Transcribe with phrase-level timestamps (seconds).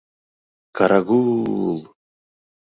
[0.79, 1.79] —Карагу-ул!